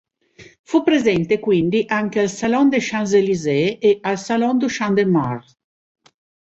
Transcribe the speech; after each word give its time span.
Fu 0.63 0.81
presente 0.81 1.37
quindi 1.37 1.85
anche 1.87 2.21
al 2.21 2.29
"Salon 2.29 2.69
des 2.69 2.83
Champs-Elysées" 2.89 3.77
e 3.79 3.99
al 4.01 4.17
"Salon 4.17 4.57
du 4.57 4.65
Champ-de-Mars". 4.67 5.59